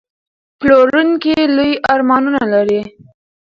[0.59, 2.81] پلورونکی لوی ارمانونه لري.